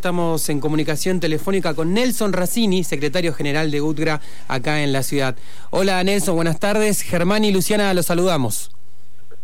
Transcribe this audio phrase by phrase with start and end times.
[0.00, 5.36] Estamos en comunicación telefónica con Nelson Racini, secretario general de UTGRA acá en la ciudad.
[5.68, 7.02] Hola Nelson, buenas tardes.
[7.02, 8.70] Germán y Luciana los saludamos.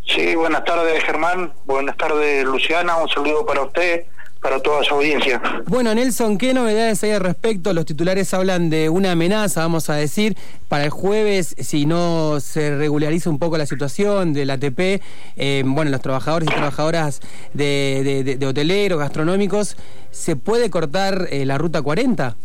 [0.06, 4.06] Sí, buenas tardes Germán, buenas tardes Luciana, un saludo para usted,
[4.46, 5.42] para toda su audiencia.
[5.66, 7.72] Bueno, Nelson, ¿qué novedades hay al respecto?
[7.72, 10.36] Los titulares hablan de una amenaza, vamos a decir,
[10.68, 15.02] para el jueves, si no se regulariza un poco la situación del ATP,
[15.36, 17.22] eh, bueno, los trabajadores y trabajadoras
[17.54, 19.76] de, hoteleros, gastronómicos,
[20.12, 22.36] ¿se puede cortar eh, la ruta 40?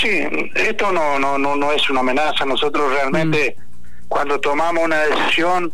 [0.00, 0.22] Sí,
[0.54, 2.46] esto no, no, no, no es una amenaza.
[2.46, 4.08] Nosotros realmente, mm.
[4.08, 5.70] cuando tomamos una decisión,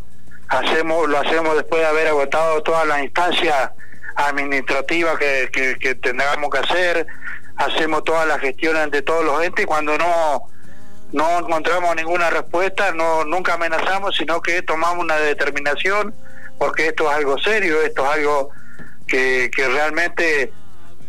[0.49, 3.71] hacemos lo hacemos después de haber agotado todas las instancias
[4.29, 7.07] administrativa que, que, tengamos que hacer,
[7.57, 10.45] hacemos todas las gestiones de todos los entes y cuando no
[11.13, 16.15] no encontramos ninguna respuesta, no nunca amenazamos, sino que tomamos una determinación,
[16.57, 18.51] porque esto es algo serio, esto es algo
[19.09, 20.53] que, que realmente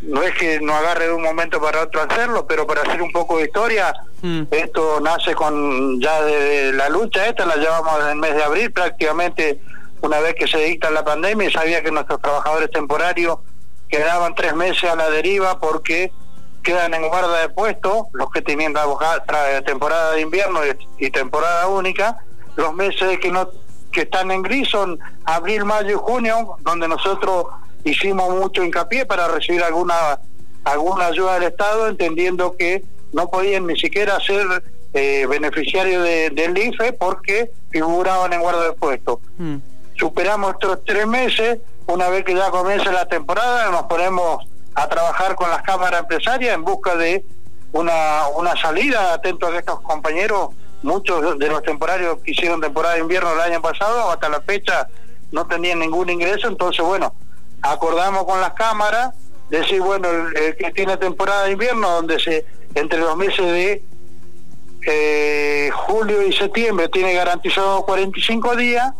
[0.02, 3.12] no es que no agarre de un momento para otro hacerlo, pero para hacer un
[3.12, 4.44] poco de historia, mm.
[4.50, 8.72] esto nace con ya de la lucha esta, la llevamos en el mes de abril
[8.72, 9.60] prácticamente
[10.02, 13.38] una vez que se dicta la pandemia y sabía que nuestros trabajadores temporarios
[13.88, 16.12] quedaban tres meses a la deriva porque
[16.64, 18.74] quedan en guarda de puesto, los que tenían
[19.66, 20.62] temporada de invierno
[20.98, 22.18] y, temporada única,
[22.56, 23.50] los meses que no
[23.92, 27.48] que están en gris son abril, mayo y junio, donde nosotros
[27.84, 30.18] hicimos mucho hincapié para recibir alguna
[30.64, 36.94] alguna ayuda del Estado, entendiendo que no podían ni siquiera ser eh, beneficiarios del IFE
[36.94, 39.20] porque figuraban en guarda de puesto.
[39.38, 39.58] Mm
[40.02, 44.44] superamos estos tres meses, una vez que ya comienza la temporada, nos ponemos
[44.74, 47.24] a trabajar con las cámaras empresarias en busca de
[47.72, 50.50] una, una salida, atento a estos compañeros,
[50.82, 54.88] muchos de los temporarios que hicieron temporada de invierno el año pasado, hasta la fecha
[55.32, 57.14] no tenían ningún ingreso, entonces bueno,
[57.62, 59.14] acordamos con las cámaras,
[59.52, 62.44] decir, bueno, el, que tiene temporada de invierno, donde se
[62.74, 63.84] entre los meses de
[64.88, 68.94] eh, julio y septiembre tiene garantizado 45 días,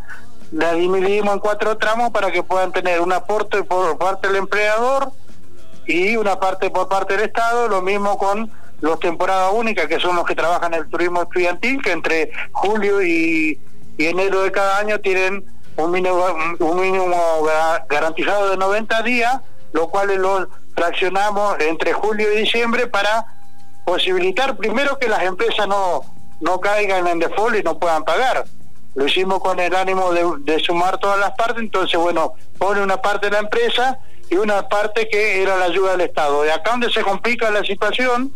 [0.52, 5.12] la dividimos en cuatro tramos para que puedan tener un aporte por parte del empleador
[5.88, 8.52] y una parte por parte del Estado, lo mismo con
[8.82, 13.02] los temporadas únicas, que son los que trabajan en el turismo estudiantil, que entre julio
[13.02, 13.60] y,
[13.98, 15.46] enero de cada año tienen
[15.78, 16.26] un mínimo,
[16.60, 17.06] un mínimo
[17.88, 19.42] garantizado de 90 días,
[19.74, 23.26] lo cual lo fraccionamos entre julio y diciembre para
[23.86, 26.02] posibilitar primero que las empresas no,
[26.40, 28.44] no caigan en default y no puedan pagar
[28.96, 33.28] lo hicimos con el ánimo de, sumar todas las partes, entonces, bueno, pone una parte
[33.28, 36.44] de la empresa y una parte que era la ayuda del Estado.
[36.44, 38.34] De acá donde se complica la situación,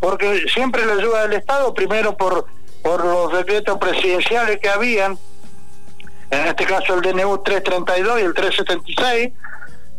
[0.00, 2.46] porque siempre la ayuda del Estado, primero por,
[2.82, 5.18] por los decretos presidenciales que habían,
[6.30, 9.32] en este caso el DNU 332 y el 376,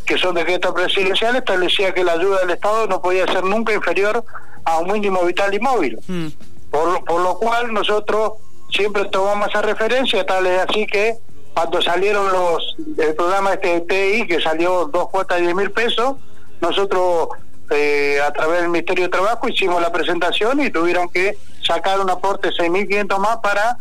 [0.06, 4.24] que son decretos presidenciales, establecía que la ayuda del Estado no podía ser nunca inferior
[4.64, 6.00] a un mínimo vital y móvil.
[6.08, 6.28] Mm.
[6.70, 8.34] Por, por lo cual nosotros
[8.76, 11.18] siempre tomamos esa referencia, tal es así que
[11.54, 16.18] cuando salieron los el programa este TI, que salió dos cuotas de 10 mil pesos,
[16.60, 17.30] nosotros
[17.70, 22.10] eh, a través del Ministerio de Trabajo hicimos la presentación y tuvieron que sacar un
[22.10, 23.78] aporte de 6.500 más para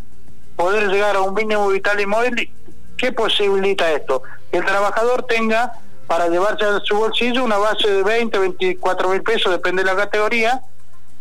[0.56, 2.50] poder llegar a un mínimo vital y móvil.
[2.97, 4.22] ¿Qué posibilita esto?
[4.50, 5.72] Que el trabajador tenga
[6.06, 9.97] para llevarse a su bolsillo una base de 20, 24 mil pesos, depende de la
[9.97, 10.62] categoría,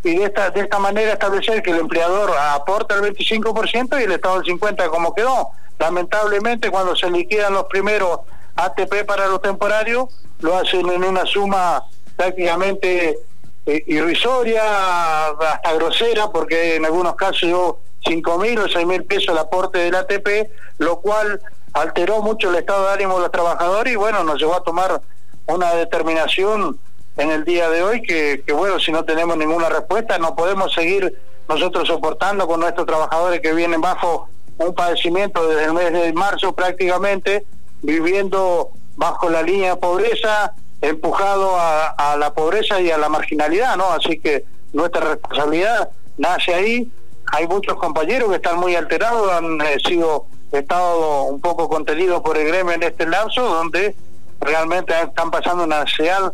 [0.03, 4.11] y de esta de esta manera establecer que el empleador aporta el 25% y el
[4.11, 5.49] Estado el 50% como quedó.
[5.79, 8.19] Lamentablemente cuando se liquidan los primeros
[8.55, 10.09] ATP para los temporarios,
[10.39, 11.83] lo hacen en una suma
[12.15, 13.17] prácticamente
[13.65, 19.29] eh, irrisoria, hasta grosera, porque en algunos casos yo 5 mil o 6 mil pesos
[19.29, 23.93] el aporte del ATP, lo cual alteró mucho el estado de ánimo de los trabajadores
[23.93, 25.01] y bueno, nos llevó a tomar
[25.47, 26.77] una determinación
[27.17, 31.15] en el día de hoy que, bueno, si no tenemos ninguna respuesta, no podemos seguir
[31.47, 36.53] nosotros soportando con nuestros trabajadores que vienen bajo un padecimiento desde el mes de marzo
[36.53, 37.45] prácticamente,
[37.81, 43.91] viviendo bajo la línea de pobreza, empujado a, la pobreza y a la marginalidad, ¿no?
[43.91, 46.91] Así que nuestra responsabilidad nace ahí.
[47.31, 52.37] Hay muchos compañeros que están muy alterados, han eh, sido estado un poco contenidos por
[52.37, 53.95] el gremio en este lapso, donde
[54.39, 56.33] realmente están pasando una ansiedad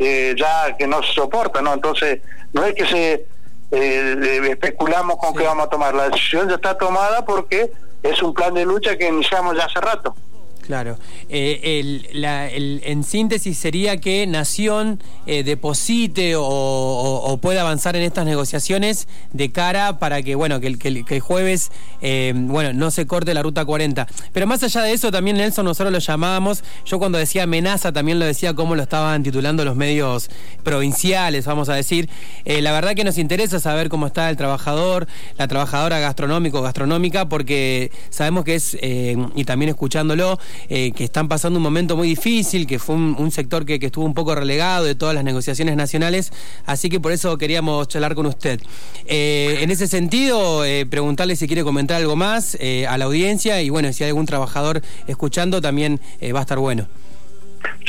[0.00, 1.74] eh, ya que no se soporta, ¿no?
[1.74, 2.20] Entonces,
[2.54, 3.26] no es que se
[3.70, 7.70] eh, especulamos con qué vamos a tomar, la decisión ya está tomada porque
[8.02, 10.16] es un plan de lucha que iniciamos ya hace rato.
[10.60, 10.98] Claro.
[11.28, 11.80] Eh,
[12.12, 19.50] el, en síntesis sería que Nación eh, deposite o, pueda avanzar en estas negociaciones de
[19.50, 21.70] cara para que, bueno, que, el, que el jueves,
[22.02, 24.06] eh, bueno, no se corte la ruta 40.
[24.32, 28.18] Pero más allá de eso, también Nelson, nosotros lo llamábamos, yo cuando decía amenaza también
[28.18, 30.30] lo decía como lo estaban titulando los medios
[30.62, 32.08] provinciales, vamos a decir.
[32.44, 35.06] la verdad que nos interesa saber cómo está el trabajador,
[35.38, 41.58] la trabajadora gastronómico, gastronómica, porque sabemos que es, y también escuchándolo, eh, que están pasando
[41.58, 45.14] un momento muy difícil, que fue un, sector que, estuvo un poco relegado de todas
[45.14, 46.32] las negociaciones nacionales,
[46.66, 48.60] así que por eso queríamos charlar con usted.
[49.06, 52.56] Eh, en ese sentido, eh, preguntarle si quiere comentar algo más
[52.88, 56.00] a la audiencia y bueno, si hay algún trabajador escuchando también
[56.34, 56.88] va a estar bueno.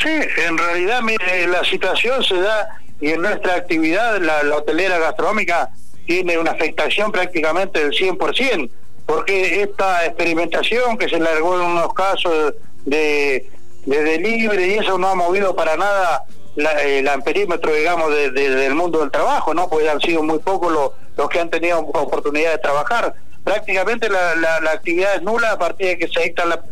[0.02, 0.08] Sí,
[0.46, 5.70] en realidad, mire, la situación se da y en nuestra actividad, la, la hotelera gastronómica
[6.06, 8.70] tiene una afectación prácticamente del 100%
[9.06, 12.54] porque esta experimentación que se largó en unos casos
[12.84, 13.48] de,
[13.86, 19.10] de y eso no ha movido para nada la, el amperímetro, digamos, del mundo del
[19.10, 19.68] trabajo, ¿no?
[19.68, 23.14] Pues han sido muy pocos los, los que han tenido oportunidad de trabajar.
[23.44, 26.62] Prácticamente la, la, actividad es nula a partir de que se dicta la,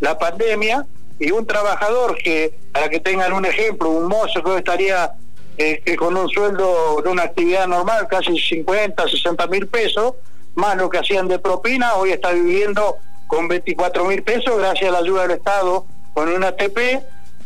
[0.00, 0.84] la pandemia
[1.18, 5.12] y un trabajador que, para que tengan un ejemplo, un mozo que estaría
[5.56, 10.14] eh, que con un sueldo de una actividad normal, casi 50, 60 mil pesos,
[10.54, 14.92] más lo que hacían de propina, hoy está viviendo con 24 mil pesos gracias a
[14.92, 16.78] la ayuda del Estado con una ATP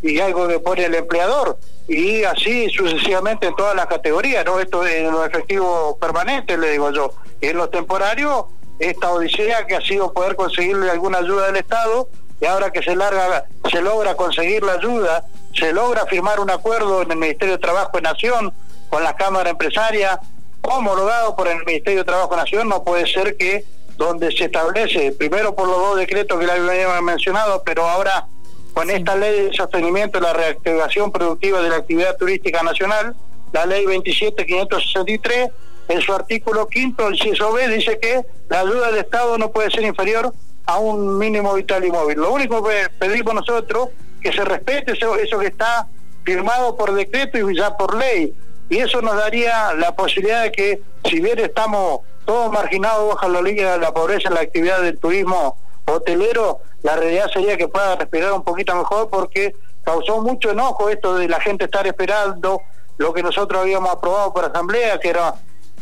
[0.03, 1.59] y algo que pone el empleador.
[1.89, 4.61] Y así sucesivamente en todas las categorías, ¿no?
[4.61, 7.15] Esto es en los efectivos permanentes, le digo yo.
[7.41, 8.45] Y en los temporarios,
[8.79, 12.09] esta odisea que ha sido poder conseguirle alguna ayuda del Estado
[12.41, 15.25] y ahora que se larga, se logra conseguir la ayuda,
[15.55, 18.53] se logra firmar un acuerdo en el Ministerio de Trabajo de Nación
[18.91, 20.21] con la Cámara Empresaria,
[20.69, 23.65] homologado por el Ministerio de Trabajo Nación, no puede ser que
[23.97, 28.27] donde se establece, primero por los dos decretos que le habíamos mencionado, pero ahora
[28.73, 33.17] con esta ley de sostenimiento de la reactivación productiva de la actividad turística nacional,
[33.53, 35.51] la ley 27563,
[35.89, 39.71] en su artículo quinto, el CISO B, dice que la ayuda del Estado no puede
[39.71, 40.33] ser inferior
[40.67, 42.19] a un mínimo vital y móvil.
[42.19, 43.89] Lo único que pedimos nosotros
[44.21, 45.89] que se respete eso, eso que está
[46.25, 48.35] firmado por decreto y ya por ley.
[48.69, 53.41] Y eso nos daría la posibilidad de que, si bien estamos todos marginados bajo la
[53.41, 55.57] línea de la pobreza en la actividad del turismo
[55.87, 61.15] hotelero, la realidad sería que pueda respirar un poquito mejor porque causó mucho enojo esto
[61.17, 62.61] de la gente estar esperando
[62.99, 65.35] lo que nosotros habíamos aprobado por asamblea, que era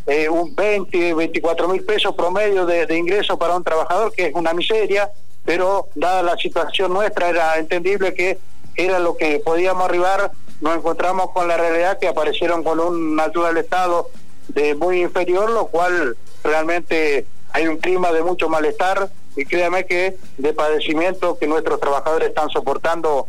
[0.06, 4.34] eh, un 20, 24 mil pesos promedio de, de ingreso para un trabajador, que es
[4.34, 5.10] una miseria,
[5.44, 8.38] pero dada la situación nuestra era entendible que
[8.76, 10.30] era lo que podíamos arribar,
[10.60, 14.10] nos encontramos con la realidad que aparecieron con una ayuda del Estado
[14.48, 20.16] de muy inferior, lo cual realmente hay un clima de mucho malestar y créame que
[20.38, 23.26] de padecimiento que nuestros trabajadores están soportando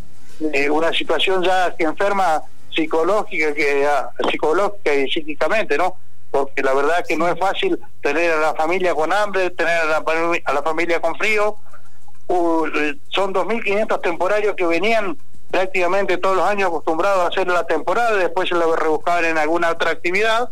[0.53, 2.43] eh, una situación ya enferma
[2.73, 5.95] psicológica que ah, psicológica y psíquicamente no
[6.29, 9.85] porque la verdad que no es fácil tener a la familia con hambre tener a
[9.85, 10.03] la,
[10.45, 11.57] a la familia con frío.
[12.29, 12.65] Uh,
[13.07, 15.17] son 2.500 temporarios que venían
[15.51, 19.71] prácticamente todos los años acostumbrados a hacer la temporada después se lo rebuscaban en alguna
[19.71, 20.49] otra actividad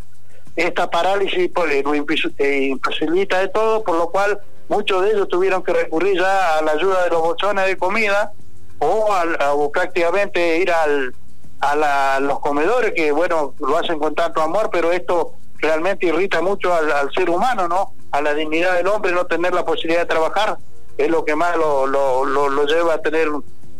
[0.55, 4.39] esta parálisis pues, lo imposibilita de todo, por lo cual
[4.69, 8.31] muchos de ellos tuvieron que recurrir ya a la ayuda de los bolsones de comida
[8.79, 9.37] o, al,
[9.71, 11.13] prácticamente ir al,
[11.59, 16.73] a, los comedores, que bueno, lo hacen con tanto amor, pero esto realmente irrita mucho
[16.73, 17.93] al, ser humano, ¿no?
[18.11, 20.57] A la dignidad del hombre no tener la posibilidad de trabajar
[20.97, 23.27] es lo que más lo, lo, lo, lleva a tener,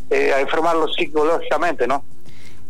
[0.10, 2.04] eh, a enfermarlo psicológicamente, ¿no?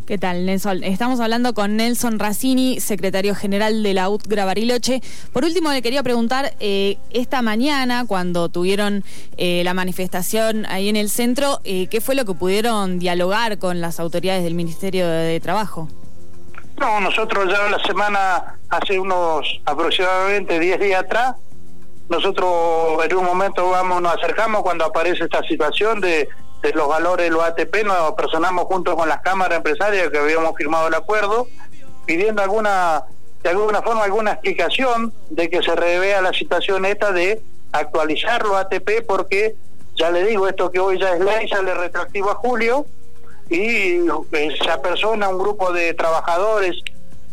[0.06, 0.84] ¿Qué tal, Nelson?
[0.84, 5.02] Estamos hablando con Nelson Racini, secretario general de la UTGRA Bariloche.
[5.34, 9.04] Por último, le quería preguntar, eh, esta mañana, cuando tuvieron
[9.38, 13.82] eh, la manifestación ahí en el centro, eh, ¿qué fue lo que pudieron dialogar con
[13.82, 15.90] las autoridades del Ministerio de, Trabajo?
[16.80, 21.36] No, nosotros ya la semana, hace unos aproximadamente 10 días atrás,
[22.10, 26.30] nosotros en un momento vamos, nos acercamos cuando aparece esta situación de
[26.66, 30.56] de los valores de los ATP, nos personamos juntos con las cámaras empresarias que habíamos
[30.56, 31.48] firmado el acuerdo,
[32.06, 33.04] pidiendo alguna,
[33.44, 37.42] de alguna forma, alguna explicación de que se revea la situación esta de
[37.72, 39.56] actualizar los ATP porque,
[39.96, 42.86] ya le digo, esto que hoy ya es ley, sale retroactivo a julio,
[43.50, 44.00] y
[44.32, 46.78] esa persona, un grupo de trabajadores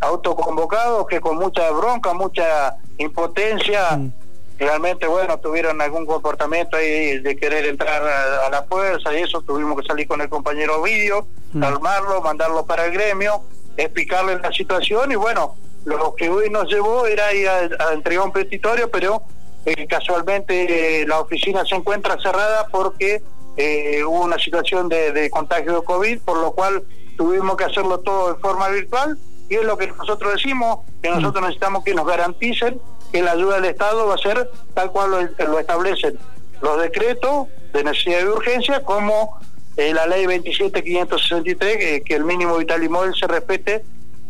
[0.01, 4.22] autoconvocados que con mucha bronca, mucha impotencia, mm
[4.59, 9.81] realmente, bueno, tuvieron algún comportamiento ahí de querer entrar a, la fuerza y eso, tuvimos
[9.81, 11.61] que salir con el compañero Ovidio, mm.
[11.61, 13.43] calmarlo, mandarlo para el gremio,
[13.77, 18.33] explicarle la situación y bueno, lo que hoy nos llevó era ir a, entregar un
[18.33, 19.23] petitorio, pero
[19.65, 23.23] eh, casualmente eh, la oficina se encuentra cerrada porque
[23.57, 26.85] eh, hubo una situación de, contagio de COVID, por lo cual
[27.17, 29.19] tuvimos que hacerlo todo de forma virtual
[29.49, 31.15] y es lo que nosotros decimos, que mm.
[31.15, 32.81] nosotros necesitamos que nos garanticen
[33.13, 36.19] que la ayuda del Estado va a ser tal cual lo, establecen
[36.61, 39.39] los decretos de necesidad y urgencia como
[39.77, 43.83] eh, la ley 27563, que, que el mínimo vital y móvil se respete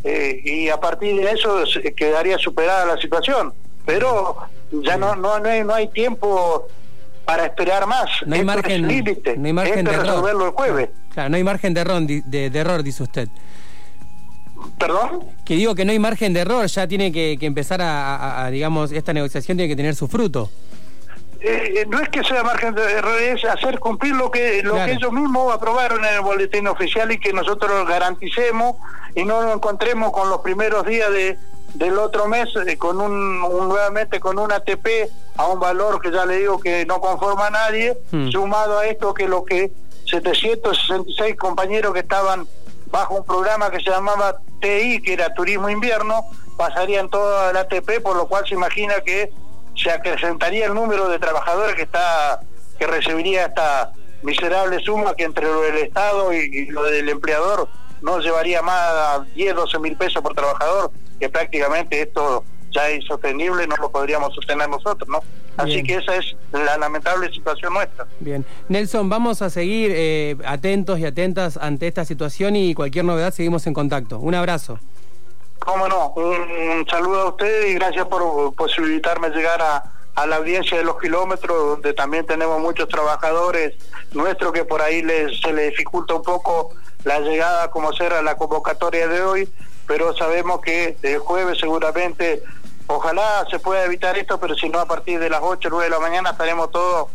[0.05, 1.62] eh, y a partir de eso
[1.97, 3.53] quedaría superada la situación.
[3.87, 4.37] Pero
[4.71, 6.69] ya no, no, no, hay, no hay tiempo
[7.25, 8.09] para esperar más.
[8.27, 8.89] No hay margen, no
[9.47, 10.91] hay margen de resolverlo el jueves.
[11.12, 13.29] Claro, no hay margen de error, de, error, dice usted.
[14.78, 15.25] ¿Perdón?
[15.45, 19.12] Que digo que no hay margen de error, ya tiene que, empezar a, digamos, esta
[19.12, 20.50] negociación tiene que tener su fruto.
[21.40, 24.75] Eh, eh, no es que sea margen de error, es hacer cumplir lo que lo
[24.75, 28.76] que ellos mismos aprobaron en el boletín oficial y que nosotros garanticemos
[29.16, 31.37] y no nos encontremos con los primeros días de,
[31.75, 36.25] del otro mes eh, con un, nuevamente con un ATP a un valor que ya
[36.26, 38.28] le digo que no conforma a nadie, hmm.
[38.28, 39.73] sumado a esto que lo que
[40.07, 42.47] 766 compañeros que estaban
[42.93, 48.01] bajo un programa que se llamaba TI, que era Turismo Invierno, pasarían todo al ATP,
[48.03, 49.33] por lo cual se imagina que
[49.75, 52.41] se acrecentaría el número de trabajadores que está
[52.79, 57.69] que recibiría esta miserable suma que entre lo del Estado y, lo del empleador
[58.03, 63.02] no llevaría más a 10, 12 mil pesos por trabajador, que prácticamente esto ya es
[63.02, 65.23] insostenible, no lo podríamos sostener nosotros, ¿no?
[65.57, 68.07] Así que esa es la lamentable situación nuestra.
[68.21, 68.45] Bien.
[68.69, 73.67] Nelson, vamos a seguir eh, atentos y atentas ante esta situación y cualquier novedad seguimos
[73.67, 74.19] en contacto.
[74.19, 74.79] Un abrazo.
[75.59, 80.76] Cómo no, un, saludo a ustedes y gracias por posibilitarme llegar a, a la audiencia
[80.79, 83.75] de los kilómetros, donde también tenemos muchos trabajadores
[84.12, 86.75] nuestros que por ahí les, se les dificulta un poco
[87.05, 89.49] la llegada como será la convocatoria de hoy,
[89.87, 92.43] pero sabemos que el jueves seguramente,
[92.97, 95.85] ojalá se pueda evitar esto, pero si no a partir de las 8 o 9
[95.85, 97.09] de la mañana estaremos todos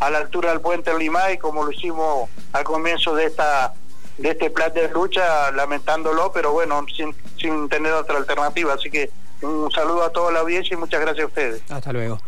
[0.00, 3.74] a la altura del puente Limay, como lo hicimos al comienzo de esta
[4.18, 8.74] de este plan de lucha, lamentándolo, pero bueno, sin, sin tener otra alternativa.
[8.74, 9.10] Así que
[9.42, 11.62] un saludo a toda la audiencia y muchas gracias a ustedes.
[11.68, 12.20] Hasta luego.